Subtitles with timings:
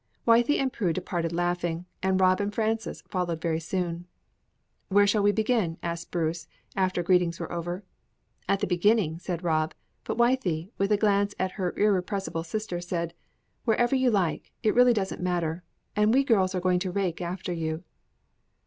[0.27, 4.07] '"Wythie and Prue departed laughing, and Rob and Frances followed very soon.
[4.89, 7.83] "Where shall we begin?" asked Bruce, after greetings were over.
[8.49, 13.13] "At the beginning," said Rob, but Wythie, with a glance at her irrepressible sister, said:
[13.63, 15.61] "Wherever you like; it really doesn't matter.
[15.95, 17.83] And we girls are going to rake after you."